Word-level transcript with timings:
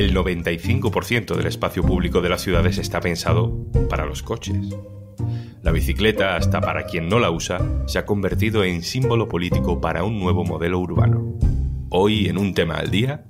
el 0.00 0.14
95% 0.14 1.36
del 1.36 1.46
espacio 1.46 1.82
público 1.82 2.22
de 2.22 2.30
las 2.30 2.40
ciudades 2.40 2.78
está 2.78 3.00
pensado 3.00 3.66
para 3.90 4.06
los 4.06 4.22
coches. 4.22 4.74
La 5.62 5.72
bicicleta, 5.72 6.36
hasta 6.36 6.62
para 6.62 6.84
quien 6.84 7.10
no 7.10 7.18
la 7.18 7.30
usa, 7.30 7.58
se 7.86 7.98
ha 7.98 8.06
convertido 8.06 8.64
en 8.64 8.82
símbolo 8.82 9.28
político 9.28 9.78
para 9.82 10.02
un 10.02 10.18
nuevo 10.18 10.42
modelo 10.42 10.78
urbano. 10.78 11.36
Hoy, 11.90 12.28
en 12.28 12.38
un 12.38 12.54
tema 12.54 12.76
al 12.76 12.90
día, 12.90 13.26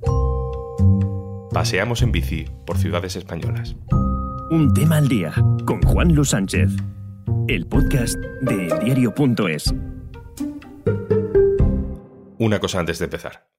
paseamos 1.52 2.02
en 2.02 2.12
bici 2.12 2.44
por 2.64 2.78
ciudades 2.78 3.16
españolas. 3.16 3.74
Un 4.52 4.72
tema 4.72 4.98
al 4.98 5.08
día 5.08 5.32
con 5.66 5.82
Juan 5.82 6.14
Luis 6.14 6.28
Sánchez, 6.28 6.70
el 7.48 7.66
podcast 7.66 8.14
de 8.42 8.78
diario.es. 8.84 9.74
Una 12.38 12.60
cosa 12.60 12.78
antes 12.78 13.00
de 13.00 13.06
empezar. 13.06 13.49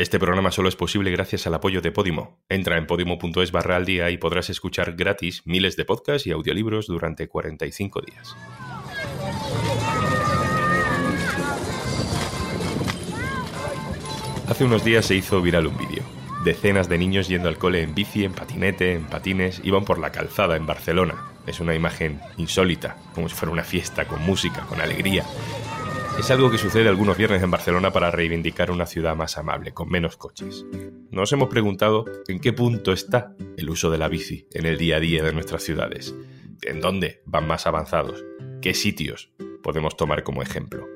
Este 0.00 0.18
programa 0.18 0.50
solo 0.50 0.70
es 0.70 0.76
posible 0.76 1.10
gracias 1.10 1.46
al 1.46 1.52
apoyo 1.52 1.82
de 1.82 1.92
Podimo. 1.92 2.38
Entra 2.48 2.78
en 2.78 2.86
podimo.es 2.86 3.52
barra 3.52 3.76
al 3.76 3.84
día 3.84 4.08
y 4.08 4.16
podrás 4.16 4.48
escuchar 4.48 4.94
gratis 4.94 5.42
miles 5.44 5.76
de 5.76 5.84
podcasts 5.84 6.26
y 6.26 6.30
audiolibros 6.30 6.86
durante 6.86 7.28
45 7.28 8.00
días. 8.00 8.34
Hace 14.48 14.64
unos 14.64 14.82
días 14.82 15.04
se 15.04 15.16
hizo 15.16 15.42
viral 15.42 15.66
un 15.66 15.76
vídeo. 15.76 16.02
Decenas 16.46 16.88
de 16.88 16.96
niños 16.96 17.28
yendo 17.28 17.50
al 17.50 17.58
cole 17.58 17.82
en 17.82 17.94
bici, 17.94 18.24
en 18.24 18.32
patinete, 18.32 18.94
en 18.94 19.04
patines, 19.04 19.60
iban 19.64 19.84
por 19.84 19.98
la 19.98 20.12
calzada 20.12 20.56
en 20.56 20.64
Barcelona. 20.64 21.26
Es 21.46 21.60
una 21.60 21.74
imagen 21.74 22.20
insólita, 22.38 22.96
como 23.14 23.28
si 23.28 23.34
fuera 23.34 23.52
una 23.52 23.64
fiesta, 23.64 24.06
con 24.06 24.22
música, 24.22 24.62
con 24.62 24.80
alegría. 24.80 25.26
Es 26.20 26.30
algo 26.30 26.50
que 26.50 26.58
sucede 26.58 26.86
algunos 26.86 27.16
viernes 27.16 27.42
en 27.42 27.50
Barcelona 27.50 27.92
para 27.92 28.10
reivindicar 28.10 28.70
una 28.70 28.84
ciudad 28.84 29.16
más 29.16 29.38
amable, 29.38 29.72
con 29.72 29.88
menos 29.88 30.18
coches. 30.18 30.66
Nos 31.10 31.32
hemos 31.32 31.48
preguntado 31.48 32.04
en 32.28 32.40
qué 32.40 32.52
punto 32.52 32.92
está 32.92 33.34
el 33.56 33.70
uso 33.70 33.90
de 33.90 33.96
la 33.96 34.06
bici 34.06 34.46
en 34.52 34.66
el 34.66 34.76
día 34.76 34.96
a 34.96 35.00
día 35.00 35.24
de 35.24 35.32
nuestras 35.32 35.62
ciudades. 35.62 36.14
¿En 36.60 36.82
dónde 36.82 37.22
van 37.24 37.46
más 37.46 37.66
avanzados? 37.66 38.22
¿Qué 38.60 38.74
sitios 38.74 39.32
podemos 39.62 39.96
tomar 39.96 40.22
como 40.22 40.42
ejemplo? 40.42 40.86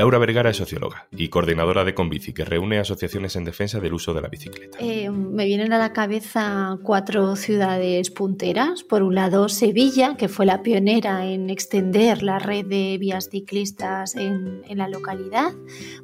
Laura 0.00 0.16
Vergara 0.16 0.48
es 0.48 0.56
socióloga 0.56 1.08
y 1.10 1.28
coordinadora 1.28 1.84
de 1.84 1.92
Conbici, 1.92 2.32
que 2.32 2.46
reúne 2.46 2.78
asociaciones 2.78 3.36
en 3.36 3.44
defensa 3.44 3.80
del 3.80 3.92
uso 3.92 4.14
de 4.14 4.22
la 4.22 4.28
bicicleta. 4.28 4.78
Eh, 4.80 5.10
me 5.10 5.44
vienen 5.44 5.74
a 5.74 5.78
la 5.78 5.92
cabeza 5.92 6.78
cuatro 6.82 7.36
ciudades 7.36 8.10
punteras. 8.10 8.82
Por 8.82 9.02
un 9.02 9.14
lado, 9.14 9.50
Sevilla, 9.50 10.16
que 10.16 10.28
fue 10.28 10.46
la 10.46 10.62
pionera 10.62 11.26
en 11.26 11.50
extender 11.50 12.22
la 12.22 12.38
red 12.38 12.64
de 12.64 12.96
vías 12.96 13.28
ciclistas 13.30 14.16
en, 14.16 14.62
en 14.66 14.78
la 14.78 14.88
localidad. 14.88 15.52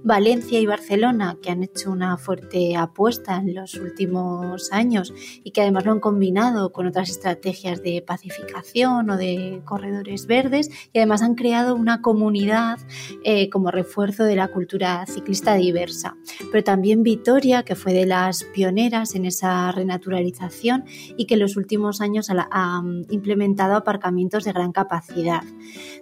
Valencia 0.04 0.60
y 0.60 0.66
Barcelona, 0.66 1.38
que 1.40 1.50
han 1.50 1.62
hecho 1.62 1.90
una 1.90 2.18
fuerte 2.18 2.76
apuesta 2.76 3.36
en 3.36 3.54
los 3.54 3.76
últimos 3.76 4.72
años 4.72 5.14
y 5.42 5.52
que 5.52 5.62
además 5.62 5.86
lo 5.86 5.92
han 5.92 6.00
combinado 6.00 6.70
con 6.70 6.86
otras 6.86 7.08
estrategias 7.08 7.82
de 7.82 8.02
pacificación 8.06 9.08
o 9.08 9.16
de 9.16 9.62
corredores 9.64 10.26
verdes 10.26 10.68
y 10.92 10.98
además 10.98 11.22
han 11.22 11.34
creado 11.34 11.74
una 11.74 12.02
comunidad 12.02 12.78
eh, 13.24 13.48
como 13.48 13.70
refuerzo 13.86 14.24
de 14.24 14.34
la 14.34 14.48
cultura 14.48 15.06
ciclista 15.06 15.54
diversa. 15.54 16.16
Pero 16.50 16.64
también 16.64 17.04
Vitoria, 17.04 17.62
que 17.62 17.76
fue 17.76 17.92
de 17.92 18.04
las 18.04 18.42
pioneras 18.42 19.14
en 19.14 19.24
esa 19.24 19.70
renaturalización 19.70 20.84
y 21.16 21.26
que 21.26 21.34
en 21.34 21.40
los 21.40 21.56
últimos 21.56 22.00
años 22.00 22.28
ha 22.30 22.82
implementado 23.10 23.76
aparcamientos 23.76 24.44
de 24.44 24.52
gran 24.52 24.72
capacidad. 24.72 25.42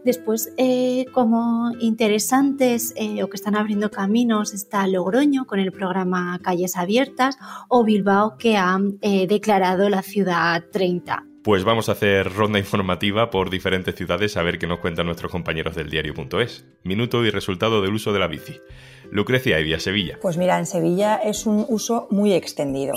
Después, 0.05 0.53
eh, 0.57 1.05
como 1.13 1.73
interesantes 1.79 2.95
eh, 2.97 3.23
o 3.23 3.29
que 3.29 3.37
están 3.37 3.55
abriendo 3.55 3.91
caminos, 3.91 4.55
está 4.55 4.87
Logroño 4.87 5.45
con 5.47 5.61
el 5.61 5.71
programa 5.71 6.39
Calles 6.43 6.77
Abiertas 6.77 7.37
o 7.69 7.85
Bilbao 7.85 8.39
que 8.39 8.57
ha 8.57 8.79
eh, 9.03 9.27
declarado 9.27 9.91
la 9.91 10.03
ciudad 10.03 10.65
30. 10.73 11.34
Pues 11.45 11.63
vamos 11.63 11.91
a 11.91 11.93
hacer 11.93 12.33
ronda 12.33 12.59
informativa 12.59 13.29
por 13.29 13.51
diferentes 13.51 13.95
ciudades 13.95 14.39
a 14.39 14.43
ver 14.43 14.59
qué 14.59 14.67
nos 14.67 14.79
cuentan 14.79 15.05
nuestros 15.05 15.31
compañeros 15.31 15.77
del 15.77 15.91
diario.es. 15.91 16.65
Minuto 16.85 17.23
y 17.23 17.29
resultado 17.29 17.83
del 17.83 17.93
uso 17.93 18.15
de 18.15 18.19
la 18.19 18.29
bici. 18.29 18.63
Lucrecia 19.11 19.59
Evia, 19.59 19.79
Sevilla. 19.79 20.19
Pues 20.23 20.39
mira, 20.39 20.59
en 20.59 20.65
Sevilla 20.65 21.17
es 21.17 21.45
un 21.45 21.67
uso 21.69 22.09
muy 22.11 22.33
extendido. 22.33 22.95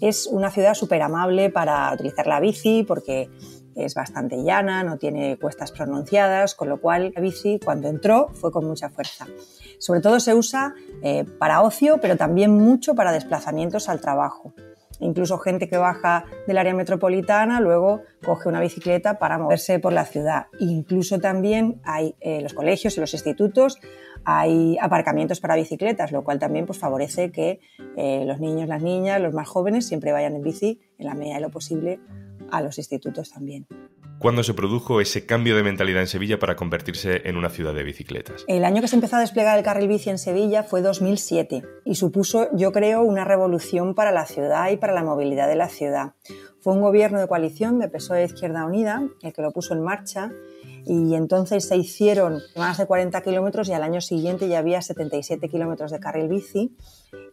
Es 0.00 0.26
una 0.26 0.50
ciudad 0.50 0.72
súper 0.72 1.02
amable 1.02 1.50
para 1.50 1.92
utilizar 1.92 2.26
la 2.26 2.40
bici 2.40 2.84
porque 2.88 3.28
es 3.74 3.94
bastante 3.94 4.42
llana, 4.42 4.82
no 4.82 4.96
tiene 4.96 5.36
cuestas 5.36 5.70
pronunciadas, 5.70 6.54
con 6.54 6.70
lo 6.70 6.80
cual 6.80 7.12
la 7.14 7.20
bici 7.20 7.60
cuando 7.62 7.88
entró 7.88 8.28
fue 8.32 8.50
con 8.50 8.64
mucha 8.64 8.88
fuerza. 8.88 9.26
Sobre 9.78 10.00
todo 10.00 10.20
se 10.20 10.32
usa 10.32 10.74
eh, 11.02 11.26
para 11.38 11.60
ocio, 11.60 11.98
pero 12.00 12.16
también 12.16 12.50
mucho 12.50 12.94
para 12.94 13.12
desplazamientos 13.12 13.90
al 13.90 14.00
trabajo. 14.00 14.54
Incluso 15.04 15.36
gente 15.36 15.68
que 15.68 15.76
baja 15.76 16.24
del 16.46 16.56
área 16.56 16.72
metropolitana 16.72 17.60
luego 17.60 18.00
coge 18.24 18.48
una 18.48 18.58
bicicleta 18.60 19.18
para 19.18 19.36
moverse 19.36 19.78
por 19.78 19.92
la 19.92 20.06
ciudad. 20.06 20.46
Incluso 20.58 21.20
también 21.20 21.82
hay 21.84 22.14
eh, 22.20 22.40
los 22.40 22.54
colegios 22.54 22.96
y 22.96 23.00
los 23.00 23.12
institutos, 23.12 23.78
hay 24.24 24.78
aparcamientos 24.80 25.40
para 25.40 25.56
bicicletas, 25.56 26.10
lo 26.10 26.24
cual 26.24 26.38
también 26.38 26.64
pues, 26.64 26.78
favorece 26.78 27.30
que 27.30 27.60
eh, 27.98 28.24
los 28.26 28.40
niños, 28.40 28.66
las 28.66 28.82
niñas, 28.82 29.20
los 29.20 29.34
más 29.34 29.46
jóvenes 29.46 29.86
siempre 29.86 30.10
vayan 30.10 30.36
en 30.36 30.42
bici 30.42 30.80
en 30.96 31.04
la 31.04 31.14
medida 31.14 31.34
de 31.34 31.42
lo 31.42 31.50
posible 31.50 32.00
a 32.50 32.62
los 32.62 32.78
institutos 32.78 33.30
también. 33.30 33.66
¿Cuándo 34.24 34.42
se 34.42 34.54
produjo 34.54 35.02
ese 35.02 35.26
cambio 35.26 35.54
de 35.54 35.62
mentalidad 35.62 36.00
en 36.00 36.06
Sevilla 36.06 36.38
para 36.38 36.56
convertirse 36.56 37.28
en 37.28 37.36
una 37.36 37.50
ciudad 37.50 37.74
de 37.74 37.82
bicicletas? 37.82 38.46
El 38.48 38.64
año 38.64 38.80
que 38.80 38.88
se 38.88 38.94
empezó 38.96 39.16
a 39.16 39.20
desplegar 39.20 39.58
el 39.58 39.64
carril 39.64 39.86
bici 39.86 40.08
en 40.08 40.16
Sevilla 40.16 40.62
fue 40.62 40.80
2007 40.80 41.62
y 41.84 41.94
supuso, 41.96 42.48
yo 42.56 42.72
creo, 42.72 43.02
una 43.02 43.26
revolución 43.26 43.94
para 43.94 44.12
la 44.12 44.24
ciudad 44.24 44.70
y 44.70 44.78
para 44.78 44.94
la 44.94 45.04
movilidad 45.04 45.46
de 45.46 45.56
la 45.56 45.68
ciudad. 45.68 46.14
Fue 46.60 46.72
un 46.72 46.80
gobierno 46.80 47.20
de 47.20 47.28
coalición 47.28 47.78
de 47.78 47.88
PSOE 47.88 48.22
e 48.22 48.24
Izquierda 48.24 48.64
Unida 48.64 49.06
el 49.20 49.34
que 49.34 49.42
lo 49.42 49.52
puso 49.52 49.74
en 49.74 49.82
marcha 49.82 50.32
y 50.86 51.14
entonces 51.16 51.68
se 51.68 51.76
hicieron 51.76 52.40
más 52.56 52.78
de 52.78 52.86
40 52.86 53.20
kilómetros 53.20 53.68
y 53.68 53.74
al 53.74 53.82
año 53.82 54.00
siguiente 54.00 54.48
ya 54.48 54.60
había 54.60 54.80
77 54.80 55.50
kilómetros 55.50 55.90
de 55.90 56.00
carril 56.00 56.28
bici 56.28 56.74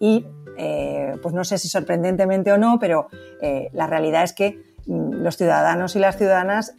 y 0.02 0.26
eh, 0.58 1.14
pues 1.22 1.34
no 1.34 1.46
sé 1.46 1.58
si 1.58 1.70
sorprendentemente 1.70 2.52
o 2.52 2.58
no, 2.58 2.80
pero 2.82 3.08
eh, 3.42 3.70
la 3.72 3.88
realidad 3.88 4.26
es 4.26 4.34
que 4.34 4.72
Mm, 4.88 5.22
los 5.24 5.38
ciudadanos 5.38 5.96
y 5.96 6.00
las 6.00 6.18
ciudadanas 6.18 6.76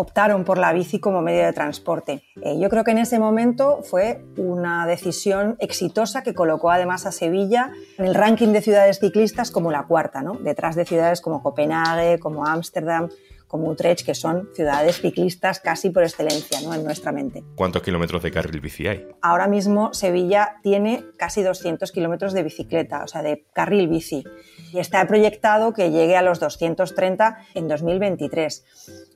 optaron 0.00 0.44
por 0.44 0.56
la 0.56 0.72
bici 0.72 0.98
como 0.98 1.20
medio 1.20 1.44
de 1.44 1.52
transporte. 1.52 2.22
Eh, 2.42 2.58
yo 2.58 2.70
creo 2.70 2.84
que 2.84 2.92
en 2.92 2.98
ese 2.98 3.18
momento 3.18 3.82
fue 3.82 4.24
una 4.38 4.86
decisión 4.86 5.56
exitosa 5.58 6.22
que 6.22 6.32
colocó 6.32 6.70
además 6.70 7.04
a 7.04 7.12
Sevilla 7.12 7.70
en 7.98 8.06
el 8.06 8.14
ranking 8.14 8.48
de 8.48 8.62
ciudades 8.62 8.98
ciclistas 8.98 9.50
como 9.50 9.70
la 9.70 9.82
cuarta, 9.82 10.22
¿no? 10.22 10.34
detrás 10.34 10.74
de 10.74 10.86
ciudades 10.86 11.20
como 11.20 11.42
Copenhague, 11.42 12.18
como 12.18 12.46
Ámsterdam, 12.46 13.10
como 13.50 13.68
Utrecht, 13.68 14.06
que 14.06 14.14
son 14.14 14.48
ciudades 14.54 15.00
ciclistas 15.00 15.58
casi 15.58 15.90
por 15.90 16.04
excelencia 16.04 16.60
¿no? 16.62 16.72
en 16.72 16.84
nuestra 16.84 17.10
mente. 17.10 17.42
¿Cuántos 17.56 17.82
kilómetros 17.82 18.22
de 18.22 18.30
carril 18.30 18.60
bici 18.60 18.86
hay? 18.86 19.08
Ahora 19.20 19.48
mismo 19.48 19.92
Sevilla 19.92 20.60
tiene 20.62 21.04
casi 21.18 21.42
200 21.42 21.90
kilómetros 21.90 22.32
de 22.32 22.44
bicicleta, 22.44 23.02
o 23.02 23.08
sea, 23.08 23.22
de 23.22 23.44
carril 23.52 23.88
bici. 23.88 24.22
Y 24.72 24.78
está 24.78 25.04
proyectado 25.06 25.72
que 25.72 25.90
llegue 25.90 26.16
a 26.16 26.22
los 26.22 26.38
230 26.38 27.38
en 27.54 27.66
2023. 27.66 28.64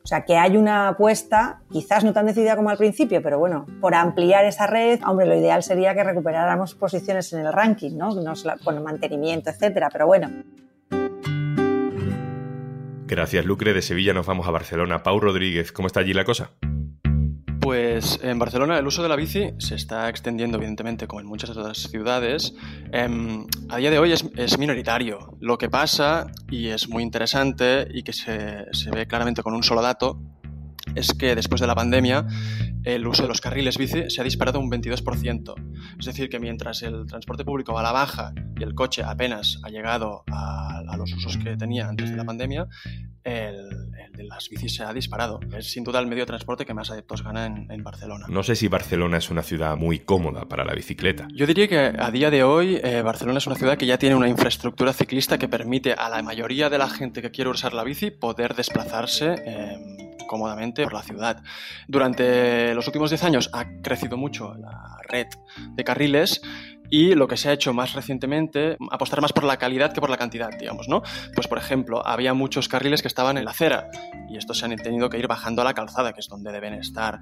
O 0.02 0.06
sea, 0.06 0.24
que 0.24 0.36
hay 0.36 0.56
una 0.56 0.88
apuesta, 0.88 1.62
quizás 1.70 2.02
no 2.02 2.12
tan 2.12 2.26
decidida 2.26 2.56
como 2.56 2.70
al 2.70 2.76
principio, 2.76 3.22
pero 3.22 3.38
bueno, 3.38 3.66
por 3.80 3.94
ampliar 3.94 4.44
esa 4.44 4.66
red, 4.66 5.00
hombre, 5.06 5.26
lo 5.26 5.36
ideal 5.36 5.62
sería 5.62 5.94
que 5.94 6.02
recuperáramos 6.02 6.74
posiciones 6.74 7.32
en 7.32 7.46
el 7.46 7.52
ranking, 7.52 7.96
¿no? 7.96 8.12
no 8.14 8.32
con 8.64 8.82
mantenimiento, 8.82 9.50
etcétera, 9.50 9.88
pero 9.92 10.06
bueno. 10.08 10.30
Gracias, 13.14 13.44
Lucre. 13.44 13.72
De 13.72 13.80
Sevilla 13.80 14.12
nos 14.12 14.26
vamos 14.26 14.48
a 14.48 14.50
Barcelona. 14.50 15.04
Pau 15.04 15.20
Rodríguez, 15.20 15.70
¿cómo 15.70 15.86
está 15.86 16.00
allí 16.00 16.12
la 16.12 16.25
cosa? 16.25 16.50
Pues 17.60 18.19
en 18.25 18.41
Barcelona 18.41 18.76
el 18.76 18.88
uso 18.88 19.04
de 19.04 19.08
la 19.08 19.14
bici 19.14 19.52
se 19.58 19.76
está 19.76 20.08
extendiendo, 20.08 20.56
evidentemente, 20.56 21.06
como 21.06 21.20
en 21.20 21.26
muchas 21.28 21.50
otras 21.50 21.78
ciudades. 21.78 22.56
Em, 22.90 23.46
a 23.69 23.76
día 23.76 23.93
de 23.93 24.00
hoy 24.00 24.11
es, 24.11 24.58
minoritario. 24.58 25.37
Lo 25.38 25.58
que 25.58 25.70
pasa, 25.70 26.26
y 26.50 26.70
es 26.70 26.88
muy 26.88 27.05
interesante 27.05 27.87
y 27.88 28.02
que 28.02 28.12
se, 28.12 28.64
se 28.72 28.90
ve 28.90 29.06
claramente 29.06 29.44
con 29.44 29.55
un 29.55 29.62
solo 29.62 29.81
dato, 29.81 30.19
es 30.94 31.12
que 31.12 31.35
después 31.35 31.61
de 31.61 31.67
la 31.67 31.75
pandemia 31.75 32.26
el 32.85 33.06
uso 33.06 33.23
de 33.23 33.29
los 33.29 33.41
carriles 33.41 33.79
bici 33.79 34.11
se 34.11 34.20
ha 34.20 34.25
disparado 34.25 34.61
un 34.61 34.70
22%. 34.70 35.55
Es 35.99 36.06
decir, 36.06 36.29
que 36.29 36.38
mientras 36.38 36.82
el 36.82 37.06
transporte 37.06 37.44
público 37.44 37.73
va 37.73 37.81
a 37.81 37.85
la 37.85 37.93
baja 37.93 38.32
y 38.58 38.62
el 38.62 38.75
coche 38.75 39.02
apenas 39.02 39.58
ha 39.62 39.70
llegado 39.70 40.23
a, 40.31 40.82
los 40.99 41.12
usos 41.12 41.38
que 41.38 41.56
tenía 41.56 41.88
antes 41.88 42.11
de 42.11 42.17
la 42.17 42.25
pandemia, 42.25 42.69
el, 43.25 43.91
de 44.12 44.25
las 44.25 44.49
bicis 44.49 44.76
se 44.76 44.85
ha 44.85 44.93
disparado. 44.93 45.41
Es 45.56 45.73
sin 45.73 45.82
duda 45.82 45.99
el 45.99 46.06
medio 46.06 46.23
de 46.23 46.26
transporte 46.26 46.64
que 46.64 46.75
más 46.75 46.91
adeptos 46.91 47.25
gana 47.25 47.47
en, 47.47 47.82
Barcelona. 47.82 48.26
No 48.29 48.43
sé 48.43 48.55
si 48.55 48.69
Barcelona 48.69 49.17
es 49.17 49.31
una 49.31 49.43
ciudad 49.43 49.76
muy 49.76 50.00
cómoda 50.00 50.47
para 50.47 50.64
la 50.64 50.75
bicicleta. 50.75 51.26
Yo 51.35 51.47
diría 51.47 51.67
que 51.67 51.79
a 51.99 52.11
día 52.11 52.31
de 52.31 52.44
hoy 52.44 52.81
eh, 52.82 53.02
Barcelona 53.02 53.38
es 53.38 53.47
una 53.47 53.56
ciudad 53.56 53.76
que 53.76 53.87
ya 53.87 53.99
tiene 53.99 54.14
una 54.14 54.29
infraestructura 54.29 54.93
ciclista 54.93 55.38
que 55.38 55.49
permite 55.49 55.94
a 55.94 56.08
la 56.08 56.23
mayoría 56.23 56.70
de 56.70 56.79
la 56.79 56.88
gente 56.88 57.23
que 57.23 57.31
quiere 57.31 57.50
usar 57.50 57.73
la 57.73 57.82
bici 57.82 58.11
poder 58.11 58.55
desplazarse. 58.55 59.35
Eh, 59.44 59.94
cómodamente 60.34 60.82
por 60.82 60.94
la 60.94 61.02
ciudad. 61.02 61.42
Durante 61.86 62.75
los 62.75 62.88
últimos 62.88 63.10
10 63.10 63.22
años 63.22 63.50
ha 63.52 63.66
crecido 63.82 64.16
mucho 64.16 64.56
la 64.56 64.98
red 65.08 65.28
de 65.76 65.84
carriles 65.84 66.42
y 66.90 67.14
lo 67.14 67.28
que 67.28 67.36
se 67.36 67.48
ha 67.48 67.52
hecho 67.52 67.72
más 67.72 67.92
recientemente, 67.92 68.76
apostar 68.90 69.20
más 69.20 69.32
por 69.32 69.44
la 69.44 69.58
calidad 69.58 69.92
que 69.92 70.00
por 70.00 70.10
la 70.10 70.16
cantidad, 70.16 70.50
digamos, 70.58 70.88
¿no? 70.88 71.02
Pues 71.36 71.46
por 71.46 71.58
ejemplo, 71.58 72.04
había 72.04 72.34
muchos 72.34 72.69
carriles 72.69 73.00
que 73.00 73.08
estaban 73.08 73.38
en 73.38 73.44
la 73.44 73.52
acera 73.52 73.90
y 74.28 74.36
estos 74.36 74.58
se 74.58 74.64
han 74.64 74.75
tenido 74.75 75.08
que 75.08 75.19
ir 75.19 75.28
bajando 75.28 75.62
a 75.62 75.64
la 75.64 75.72
calzada, 75.72 76.12
que 76.12 76.20
es 76.20 76.26
donde 76.26 76.50
deben 76.50 76.75
estar. 76.75 77.20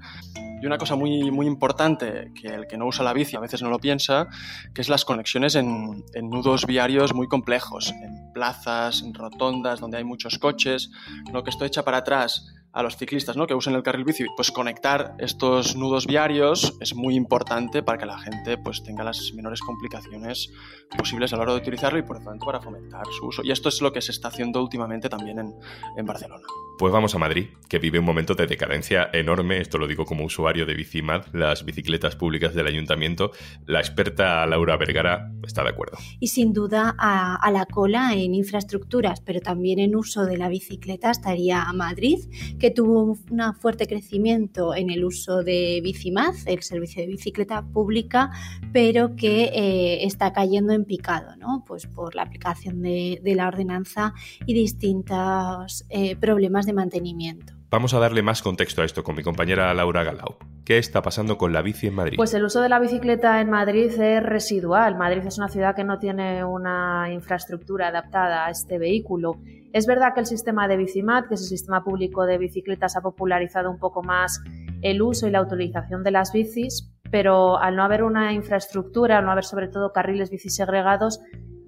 Y 0.59 0.65
una 0.65 0.79
cosa 0.79 0.95
muy, 0.95 1.29
muy 1.29 1.45
importante 1.45 2.31
que 2.39 2.47
el 2.47 2.65
que 2.65 2.77
no 2.77 2.87
usa 2.87 3.05
la 3.05 3.13
bici 3.13 3.35
a 3.35 3.39
veces 3.39 3.61
no 3.61 3.69
lo 3.69 3.77
piensa, 3.77 4.27
que 4.73 4.81
es 4.81 4.89
las 4.89 5.05
conexiones 5.05 5.53
en, 5.53 6.03
en 6.13 6.29
nudos 6.29 6.65
viarios 6.65 7.13
muy 7.13 7.27
complejos, 7.27 7.91
en 7.91 8.33
plazas, 8.33 9.03
en 9.03 9.13
rotondas, 9.13 9.79
donde 9.79 9.97
hay 9.97 10.03
muchos 10.03 10.39
coches, 10.39 10.89
lo 11.31 11.43
que 11.43 11.51
esto 11.51 11.65
echa 11.65 11.83
para 11.83 11.97
atrás 11.97 12.62
a 12.73 12.81
los 12.81 12.97
ciclistas 12.97 13.37
¿no? 13.37 13.45
que 13.47 13.53
usen 13.53 13.75
el 13.75 13.83
carril 13.83 14.03
bici, 14.03 14.25
pues 14.35 14.51
conectar 14.51 15.15
estos 15.19 15.75
nudos 15.75 16.07
viarios 16.07 16.75
es 16.81 16.95
muy 16.95 17.15
importante 17.15 17.83
para 17.83 17.99
que 17.99 18.05
la 18.05 18.17
gente 18.17 18.57
pues, 18.57 18.83
tenga 18.83 19.03
las 19.03 19.31
menores 19.33 19.61
complicaciones 19.61 20.51
posibles 20.97 21.31
a 21.33 21.37
la 21.37 21.43
hora 21.43 21.53
de 21.53 21.59
utilizarlo 21.59 21.99
y 21.99 22.03
por 22.03 22.19
lo 22.19 22.25
tanto 22.25 22.45
para 22.45 22.59
fomentar 22.59 23.05
su 23.11 23.27
uso. 23.27 23.43
Y 23.43 23.51
esto 23.51 23.69
es 23.69 23.81
lo 23.81 23.93
que 23.93 24.01
se 24.01 24.11
está 24.11 24.29
haciendo 24.29 24.61
últimamente 24.61 25.07
también 25.07 25.39
en, 25.39 25.53
en 25.97 26.05
Barcelona. 26.05 26.43
Pues 26.79 26.91
vamos 26.91 27.13
a 27.13 27.19
Madrid, 27.19 27.49
que 27.69 27.77
vive 27.77 27.99
un 27.99 28.05
momento 28.05 28.33
de 28.33 28.47
decadencia 28.47 29.09
enorme, 29.13 29.59
esto 29.59 29.77
lo 29.77 29.87
digo 29.87 30.05
como 30.05 30.25
usuario 30.25 30.65
de 30.65 30.73
Bicimad, 30.73 31.25
las 31.31 31.65
bicicletas 31.65 32.15
públicas 32.15 32.55
del 32.55 32.65
ayuntamiento. 32.65 33.31
La 33.67 33.79
experta 33.79 34.45
Laura 34.47 34.75
Vergara 34.77 35.31
está 35.43 35.63
de 35.63 35.69
acuerdo. 35.69 35.97
Y 36.19 36.27
sin 36.27 36.51
duda 36.51 36.95
a, 36.97 37.35
a 37.35 37.51
la 37.51 37.67
cola 37.67 38.13
en 38.15 38.33
infraestructuras, 38.33 39.21
pero 39.21 39.39
también 39.39 39.77
en 39.77 39.95
uso 39.95 40.25
de 40.25 40.37
la 40.37 40.49
bicicleta 40.49 41.11
estaría 41.11 41.71
Madrid, 41.73 42.19
que 42.63 42.71
tuvo 42.71 43.03
un 43.03 43.17
fuerte 43.59 43.87
crecimiento 43.87 44.73
en 44.73 44.89
el 44.89 45.03
uso 45.03 45.43
de 45.43 45.81
Bicimaz, 45.83 46.47
el 46.47 46.63
servicio 46.63 47.01
de 47.01 47.09
bicicleta 47.09 47.61
pública, 47.61 48.31
pero 48.71 49.17
que 49.17 49.51
eh, 49.53 50.05
está 50.05 50.31
cayendo 50.31 50.71
en 50.71 50.85
picado, 50.85 51.35
¿no? 51.35 51.65
Pues 51.67 51.87
por 51.87 52.15
la 52.15 52.21
aplicación 52.21 52.81
de, 52.81 53.19
la 53.35 53.49
ordenanza 53.49 54.13
y 54.45 54.53
distintos 54.53 55.83
eh, 55.89 56.15
problemas 56.15 56.65
de 56.65 56.71
mantenimiento. 56.71 57.51
Vamos 57.69 57.93
a 57.93 57.99
darle 57.99 58.21
más 58.21 58.41
contexto 58.41 58.81
a 58.81 58.85
esto 58.85 59.03
con 59.03 59.17
mi 59.17 59.23
compañera 59.23 59.73
Laura 59.73 60.05
Galau. 60.05 60.37
¿Qué 60.65 60.77
está 60.77 61.01
pasando 61.01 61.37
con 61.37 61.51
la 61.51 61.61
bici 61.61 61.87
en 61.87 61.95
Madrid? 61.95 62.15
Pues 62.15 62.33
el 62.33 62.45
uso 62.45 62.61
de 62.61 62.69
la 62.69 62.79
bicicleta 62.79 63.41
en 63.41 63.49
Madrid 63.49 63.91
es 63.99 64.23
residual. 64.23 64.95
Madrid 64.95 65.21
es 65.25 65.37
una 65.37 65.49
ciudad 65.49 65.75
que 65.75 65.83
no 65.83 65.99
tiene 65.99 66.45
una 66.45 67.11
infraestructura 67.11 67.89
adaptada 67.89 68.45
a 68.45 68.49
este 68.49 68.77
vehículo. 68.77 69.35
Es 69.73 69.85
verdad 69.87 70.13
que 70.13 70.21
el 70.21 70.25
sistema 70.25 70.69
de 70.69 70.77
Bicimat, 70.77 71.27
que 71.27 71.35
es 71.35 71.41
el 71.41 71.47
sistema 71.47 71.83
público 71.83 72.25
de 72.25 72.37
bicicletas, 72.37 72.95
ha 72.95 73.01
popularizado 73.01 73.69
un 73.69 73.77
poco 73.77 74.03
más 74.03 74.41
el 74.81 75.01
uso 75.01 75.27
y 75.27 75.31
la 75.31 75.41
utilización 75.41 76.01
de 76.01 76.11
las 76.11 76.31
bicis, 76.31 76.93
pero 77.11 77.57
al 77.57 77.75
no 77.75 77.83
haber 77.83 78.03
una 78.03 78.31
infraestructura, 78.31 79.17
al 79.17 79.25
no 79.25 79.31
haber 79.31 79.43
sobre 79.43 79.67
todo 79.67 79.91
carriles 79.91 80.29
bici 80.29 80.49
segregados, 80.49 81.19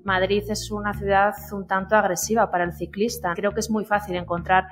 Madrid 0.06 0.44
es 0.48 0.72
una 0.72 0.94
ciudad 0.94 1.34
un 1.52 1.68
tanto 1.68 1.96
agresiva 1.96 2.50
para 2.50 2.64
el 2.64 2.72
ciclista. 2.72 3.34
Creo 3.36 3.52
que 3.52 3.60
es 3.60 3.70
muy 3.70 3.84
fácil 3.84 4.16
encontrar 4.16 4.66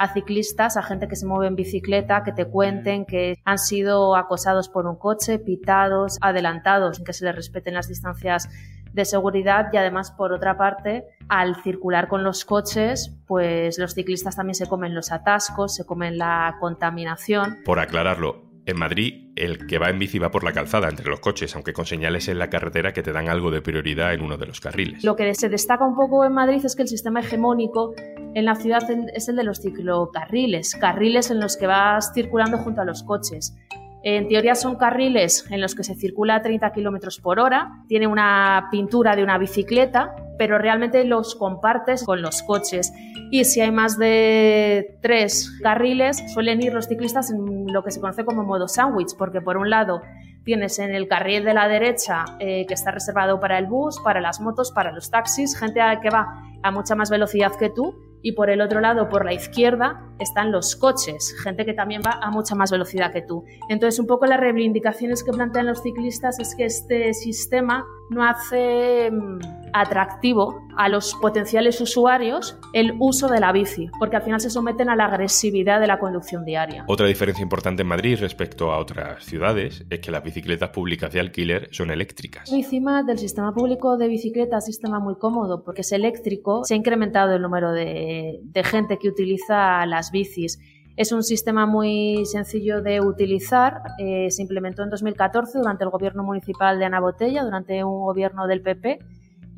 a 0.00 0.08
ciclistas, 0.14 0.78
a 0.78 0.82
gente 0.82 1.08
que 1.08 1.14
se 1.14 1.26
mueve 1.26 1.46
en 1.46 1.56
bicicleta, 1.56 2.24
que 2.24 2.32
te 2.32 2.46
cuenten 2.46 3.04
que 3.04 3.36
han 3.44 3.58
sido 3.58 4.16
acosados 4.16 4.70
por 4.70 4.86
un 4.86 4.96
coche, 4.96 5.38
pitados, 5.38 6.16
adelantados, 6.22 6.96
sin 6.96 7.04
que 7.04 7.12
se 7.12 7.26
les 7.26 7.36
respeten 7.36 7.74
las 7.74 7.86
distancias 7.86 8.48
de 8.94 9.04
seguridad 9.04 9.68
y 9.74 9.76
además 9.76 10.10
por 10.10 10.32
otra 10.32 10.56
parte 10.56 11.04
al 11.28 11.54
circular 11.62 12.08
con 12.08 12.24
los 12.24 12.44
coches 12.44 13.14
pues 13.28 13.78
los 13.78 13.94
ciclistas 13.94 14.34
también 14.34 14.56
se 14.56 14.66
comen 14.66 14.96
los 14.96 15.12
atascos 15.12 15.76
se 15.76 15.86
comen 15.86 16.18
la 16.18 16.56
contaminación 16.58 17.58
por 17.64 17.78
aclararlo 17.78 18.50
en 18.66 18.78
Madrid, 18.78 19.32
el 19.36 19.66
que 19.66 19.78
va 19.78 19.90
en 19.90 19.98
bici 19.98 20.18
va 20.18 20.30
por 20.30 20.44
la 20.44 20.52
calzada 20.52 20.88
entre 20.88 21.08
los 21.08 21.20
coches, 21.20 21.54
aunque 21.54 21.72
con 21.72 21.86
señales 21.86 22.28
en 22.28 22.38
la 22.38 22.50
carretera 22.50 22.92
que 22.92 23.02
te 23.02 23.12
dan 23.12 23.28
algo 23.28 23.50
de 23.50 23.62
prioridad 23.62 24.12
en 24.14 24.22
uno 24.22 24.36
de 24.36 24.46
los 24.46 24.60
carriles. 24.60 25.04
Lo 25.04 25.16
que 25.16 25.34
se 25.34 25.48
destaca 25.48 25.84
un 25.84 25.96
poco 25.96 26.24
en 26.24 26.32
Madrid 26.32 26.64
es 26.64 26.76
que 26.76 26.82
el 26.82 26.88
sistema 26.88 27.20
hegemónico 27.20 27.94
en 28.34 28.44
la 28.44 28.54
ciudad 28.54 28.82
es 29.14 29.28
el 29.28 29.36
de 29.36 29.44
los 29.44 29.60
ciclocarriles, 29.60 30.76
carriles 30.76 31.30
en 31.30 31.40
los 31.40 31.56
que 31.56 31.66
vas 31.66 32.12
circulando 32.14 32.58
junto 32.58 32.80
a 32.80 32.84
los 32.84 33.02
coches. 33.02 33.56
En 34.02 34.28
teoría 34.28 34.54
son 34.54 34.76
carriles 34.76 35.44
en 35.50 35.60
los 35.60 35.74
que 35.74 35.84
se 35.84 35.94
circula 35.94 36.36
a 36.36 36.42
30 36.42 36.72
kilómetros 36.72 37.20
por 37.20 37.38
hora, 37.38 37.82
tiene 37.86 38.06
una 38.06 38.68
pintura 38.70 39.14
de 39.14 39.22
una 39.22 39.36
bicicleta, 39.36 40.14
pero 40.38 40.58
realmente 40.58 41.04
los 41.04 41.34
compartes 41.34 42.04
con 42.04 42.22
los 42.22 42.42
coches. 42.42 42.94
Y 43.30 43.44
si 43.44 43.60
hay 43.60 43.70
más 43.70 43.98
de 43.98 44.98
tres 45.02 45.50
carriles, 45.62 46.22
suelen 46.32 46.62
ir 46.62 46.72
los 46.72 46.88
ciclistas 46.88 47.30
en 47.30 47.66
lo 47.70 47.84
que 47.84 47.90
se 47.90 48.00
conoce 48.00 48.24
como 48.24 48.42
modo 48.42 48.68
sándwich, 48.68 49.16
porque 49.18 49.42
por 49.42 49.58
un 49.58 49.68
lado 49.68 50.00
tienes 50.44 50.78
en 50.78 50.94
el 50.94 51.06
carril 51.06 51.44
de 51.44 51.52
la 51.52 51.68
derecha 51.68 52.24
eh, 52.38 52.64
que 52.66 52.72
está 52.72 52.92
reservado 52.92 53.38
para 53.38 53.58
el 53.58 53.66
bus, 53.66 54.00
para 54.00 54.22
las 54.22 54.40
motos, 54.40 54.72
para 54.72 54.92
los 54.92 55.10
taxis, 55.10 55.58
gente 55.58 55.80
que 56.02 56.08
va 56.08 56.42
a 56.62 56.70
mucha 56.70 56.94
más 56.94 57.10
velocidad 57.10 57.52
que 57.58 57.68
tú 57.68 58.09
y 58.22 58.32
por 58.32 58.50
el 58.50 58.60
otro 58.60 58.80
lado, 58.80 59.08
por 59.08 59.24
la 59.24 59.32
izquierda, 59.32 60.04
están 60.18 60.52
los 60.52 60.76
coches, 60.76 61.34
gente 61.42 61.64
que 61.64 61.72
también 61.72 62.02
va 62.04 62.18
a 62.22 62.30
mucha 62.30 62.54
más 62.54 62.70
velocidad 62.70 63.12
que 63.12 63.22
tú. 63.22 63.44
Entonces, 63.68 63.98
un 63.98 64.06
poco 64.06 64.26
las 64.26 64.40
reivindicaciones 64.40 65.24
que 65.24 65.32
plantean 65.32 65.66
los 65.66 65.82
ciclistas 65.82 66.38
es 66.38 66.54
que 66.54 66.64
este 66.64 67.14
sistema 67.14 67.86
no 68.10 68.24
hace 68.24 69.10
mm, 69.10 69.38
atractivo 69.72 70.66
a 70.76 70.88
los 70.88 71.14
potenciales 71.14 71.80
usuarios 71.80 72.58
el 72.72 72.94
uso 72.98 73.28
de 73.28 73.40
la 73.40 73.52
bici, 73.52 73.88
porque 73.98 74.16
al 74.16 74.22
final 74.22 74.40
se 74.40 74.50
someten 74.50 74.90
a 74.90 74.96
la 74.96 75.06
agresividad 75.06 75.80
de 75.80 75.86
la 75.86 75.98
conducción 75.98 76.44
diaria. 76.44 76.84
Otra 76.88 77.06
diferencia 77.06 77.42
importante 77.42 77.82
en 77.82 77.88
Madrid 77.88 78.18
respecto 78.20 78.72
a 78.72 78.78
otras 78.78 79.24
ciudades 79.24 79.84
es 79.88 80.00
que 80.00 80.10
las 80.10 80.22
bicicletas 80.22 80.70
públicas 80.70 81.12
de 81.12 81.20
alquiler 81.20 81.68
son 81.70 81.90
eléctricas. 81.90 82.50
Encima 82.52 83.02
del 83.02 83.18
sistema 83.18 83.54
público 83.54 83.96
de 83.96 84.08
bicicletas, 84.08 84.66
sistema 84.66 84.98
muy 84.98 85.16
cómodo 85.16 85.62
porque 85.64 85.82
es 85.82 85.92
eléctrico, 85.92 86.64
se 86.64 86.74
ha 86.74 86.76
incrementado 86.76 87.34
el 87.34 87.42
número 87.42 87.72
de, 87.72 88.40
de 88.42 88.64
gente 88.64 88.98
que 88.98 89.08
utiliza 89.08 89.86
las 89.86 90.10
bicis. 90.10 90.58
Es 90.96 91.12
un 91.12 91.22
sistema 91.22 91.66
muy 91.66 92.26
sencillo 92.26 92.82
de 92.82 93.00
utilizar. 93.00 93.82
Eh, 93.98 94.30
se 94.30 94.42
implementó 94.42 94.82
en 94.82 94.90
2014 94.90 95.58
durante 95.58 95.84
el 95.84 95.90
gobierno 95.90 96.22
municipal 96.22 96.78
de 96.78 96.84
Ana 96.84 97.00
Botella, 97.00 97.44
durante 97.44 97.82
un 97.84 98.02
gobierno 98.02 98.46
del 98.46 98.60
PP. 98.60 98.98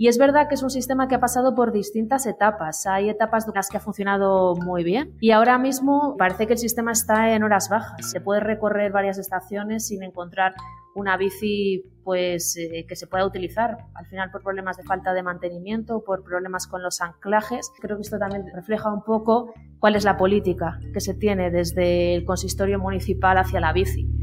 Y 0.03 0.09
es 0.09 0.19
verdad 0.19 0.49
que 0.49 0.57
es 0.57 0.65
un 0.65 0.71
sistema 0.71 1.07
que 1.07 1.15
ha 1.15 1.21
pasado 1.21 1.55
por 1.55 1.71
distintas 1.71 2.27
etapas. 2.27 2.87
Hay 2.87 3.09
etapas 3.09 3.47
en 3.47 3.53
las 3.55 3.69
que 3.69 3.77
ha 3.77 3.81
funcionado 3.81 4.57
muy 4.57 4.83
bien 4.83 5.17
y 5.21 5.31
ahora 5.31 5.59
mismo 5.59 6.17
parece 6.19 6.49
que 6.49 6.55
el 6.55 6.59
sistema 6.59 6.91
está 6.91 7.37
en 7.37 7.45
horas 7.45 7.69
bajas. 7.71 8.11
Se 8.11 8.21
puede 8.21 8.41
recorrer 8.41 8.91
varias 8.91 9.19
estaciones 9.19 9.87
sin 9.87 10.03
encontrar 10.03 10.55
una 10.97 11.17
bici 11.17 11.85
pues 12.03 12.57
eh, 12.57 12.85
que 12.89 12.97
se 12.97 13.07
pueda 13.07 13.25
utilizar 13.25 13.79
al 13.95 14.07
final 14.07 14.33
por 14.33 14.43
problemas 14.43 14.77
de 14.77 14.83
falta 14.83 15.15
de 15.15 15.23
mantenimiento 15.23 16.03
por 16.05 16.25
problemas 16.25 16.67
con 16.67 16.83
los 16.83 17.01
anclajes 17.01 17.71
creo 17.81 17.97
que 17.97 18.03
esto 18.03 18.19
también 18.19 18.45
refleja 18.53 18.93
un 18.93 19.03
poco 19.03 19.55
cuál 19.79 19.95
es 19.95 20.05
la 20.05 20.19
política 20.19 20.81
que 20.93 21.01
se 21.01 21.15
tiene 21.15 21.51
desde 21.51 22.15
el 22.17 22.25
consistorio 22.25 22.79
municipal 22.79 23.39
hacia 23.39 23.61
la 23.61 23.73
bici 23.73 24.22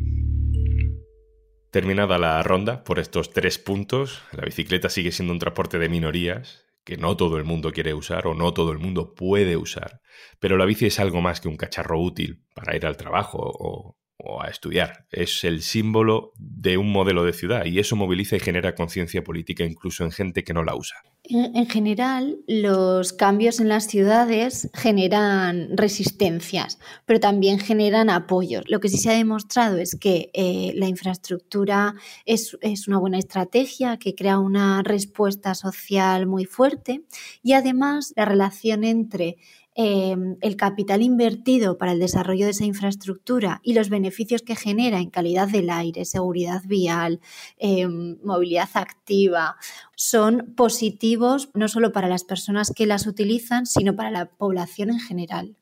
Terminada 1.71 2.17
la 2.17 2.41
ronda 2.41 2.83
por 2.83 2.97
estos 2.97 3.31
tres 3.31 3.59
puntos, 3.59 4.23
la 4.31 4.43
bicicleta 4.43 4.89
sigue 4.89 5.11
siendo 5.11 5.33
un 5.33 5.39
transporte 5.39 5.77
de 5.77 5.87
minorías 5.87 6.65
que 6.83 6.97
no 6.97 7.15
todo 7.15 7.37
el 7.37 7.43
mundo 7.43 7.71
quiere 7.71 7.93
usar 7.93 8.25
o 8.25 8.33
no 8.33 8.53
todo 8.53 8.71
el 8.71 8.79
mundo 8.79 9.13
puede 9.13 9.55
usar, 9.55 10.01
pero 10.39 10.57
la 10.57 10.65
bici 10.65 10.87
es 10.87 10.99
algo 10.99 11.21
más 11.21 11.41
que 11.41 11.47
un 11.47 11.57
cacharro 11.57 12.01
útil 12.01 12.43
para 12.55 12.75
ir 12.75 12.87
al 12.87 12.97
trabajo 12.97 13.37
o, 13.39 13.97
o 14.21 14.41
a 14.41 14.47
estudiar. 14.47 15.05
Es 15.11 15.43
el 15.43 15.61
símbolo 15.61 16.33
de 16.37 16.77
un 16.77 16.91
modelo 16.91 17.23
de 17.23 17.33
ciudad 17.33 17.65
y 17.65 17.79
eso 17.79 17.95
moviliza 17.95 18.35
y 18.35 18.39
genera 18.39 18.75
conciencia 18.75 19.23
política 19.23 19.63
incluso 19.63 20.03
en 20.03 20.11
gente 20.11 20.43
que 20.43 20.53
no 20.53 20.63
la 20.63 20.75
usa. 20.75 20.97
En 21.31 21.67
general, 21.67 22.39
los 22.47 23.13
cambios 23.13 23.59
en 23.59 23.69
las 23.69 23.85
ciudades 23.85 24.69
generan 24.73 25.77
resistencias, 25.77 26.79
pero 27.05 27.19
también 27.19 27.59
generan 27.59 28.09
apoyos. 28.09 28.63
Lo 28.67 28.79
que 28.79 28.89
sí 28.89 28.97
se 28.97 29.11
ha 29.11 29.13
demostrado 29.13 29.77
es 29.77 29.95
que 29.95 30.31
eh, 30.33 30.71
la 30.75 30.87
infraestructura 30.87 31.93
es, 32.25 32.57
es, 32.61 32.87
una 32.87 32.97
buena 32.97 33.19
estrategia 33.19 33.97
que 33.97 34.15
crea 34.15 34.39
una 34.39 34.81
respuesta 34.81 35.53
social 35.53 36.25
muy 36.25 36.45
fuerte 36.45 37.03
y 37.43 37.53
además 37.53 38.11
la 38.15 38.25
relación 38.25 38.83
entre 38.83 39.37
eh, 39.81 40.13
el 40.41 40.57
capital 40.57 41.01
invertido 41.01 41.77
para 41.77 41.93
el 41.93 41.99
desarrollo 41.99 42.43
de 42.43 42.51
esa 42.51 42.65
infraestructura 42.65 43.61
y 43.63 43.75
los 43.75 43.87
beneficios 43.87 44.41
que 44.41 44.57
genera 44.57 44.99
en 44.99 45.09
calidad 45.09 45.47
del 45.47 45.69
aire, 45.69 46.03
seguridad 46.03 46.61
vial, 46.65 47.21
eh, 47.57 47.87
movilidad 47.87 48.67
activa, 48.73 49.55
son 49.95 50.53
positivos 50.57 51.49
no 51.53 51.69
solo 51.69 51.93
para 51.93 52.09
las 52.09 52.25
personas 52.25 52.73
que 52.75 52.87
las 52.87 53.07
utilizan, 53.07 53.65
sino 53.65 53.95
para 53.95 54.11
la 54.11 54.25
población 54.25 54.89
en 54.89 54.99
general. 54.99 55.55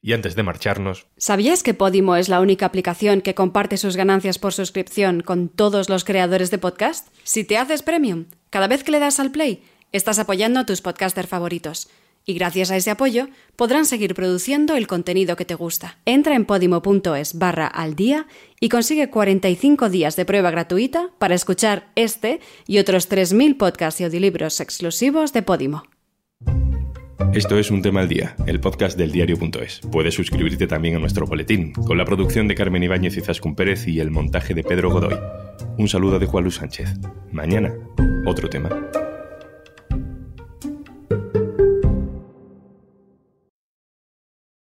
Y 0.00 0.12
antes 0.12 0.36
de 0.36 0.44
marcharnos... 0.44 1.08
¿Sabías 1.16 1.64
que 1.64 1.74
Podimo 1.74 2.14
es 2.14 2.28
la 2.28 2.40
única 2.40 2.66
aplicación 2.66 3.20
que 3.20 3.34
comparte 3.34 3.76
sus 3.76 3.96
ganancias 3.96 4.38
por 4.38 4.52
suscripción 4.52 5.22
con 5.22 5.48
todos 5.48 5.88
los 5.88 6.04
creadores 6.04 6.52
de 6.52 6.58
podcast? 6.58 7.08
Si 7.24 7.42
te 7.42 7.58
haces 7.58 7.82
premium, 7.82 8.26
cada 8.50 8.68
vez 8.68 8.84
que 8.84 8.92
le 8.92 9.00
das 9.00 9.18
al 9.18 9.32
play, 9.32 9.64
estás 9.90 10.20
apoyando 10.20 10.60
a 10.60 10.66
tus 10.66 10.82
podcasters 10.82 11.28
favoritos. 11.28 11.88
Y 12.28 12.34
gracias 12.34 12.70
a 12.70 12.76
ese 12.76 12.90
apoyo 12.90 13.28
podrán 13.56 13.86
seguir 13.86 14.14
produciendo 14.14 14.76
el 14.76 14.86
contenido 14.86 15.34
que 15.34 15.46
te 15.46 15.54
gusta. 15.54 15.96
Entra 16.04 16.36
en 16.36 16.44
podimo.es 16.44 17.38
barra 17.38 17.66
al 17.66 17.96
día 17.96 18.26
y 18.60 18.68
consigue 18.68 19.08
45 19.08 19.88
días 19.88 20.14
de 20.14 20.26
prueba 20.26 20.50
gratuita 20.50 21.08
para 21.18 21.34
escuchar 21.34 21.88
este 21.94 22.40
y 22.66 22.80
otros 22.80 23.10
3.000 23.10 23.56
podcasts 23.56 24.02
y 24.02 24.04
audiolibros 24.04 24.60
exclusivos 24.60 25.32
de 25.32 25.40
Podimo. 25.40 25.84
Esto 27.32 27.58
es 27.58 27.70
Un 27.70 27.80
Tema 27.80 28.00
al 28.00 28.08
Día, 28.08 28.36
el 28.46 28.60
podcast 28.60 28.98
del 28.98 29.10
diario.es. 29.10 29.80
Puedes 29.90 30.12
suscribirte 30.12 30.66
también 30.66 30.96
a 30.96 30.98
nuestro 30.98 31.24
boletín, 31.24 31.72
con 31.72 31.96
la 31.96 32.04
producción 32.04 32.46
de 32.46 32.54
Carmen 32.54 32.82
Ibáñez 32.82 33.16
y 33.16 33.22
Zascun 33.22 33.54
Pérez 33.54 33.88
y 33.88 34.00
el 34.00 34.10
montaje 34.10 34.52
de 34.52 34.64
Pedro 34.64 34.90
Godoy. 34.90 35.18
Un 35.78 35.88
saludo 35.88 36.18
de 36.18 36.26
Juan 36.26 36.44
Luis 36.44 36.56
Sánchez. 36.56 36.90
Mañana, 37.32 37.72
otro 38.26 38.50
tema. 38.50 38.68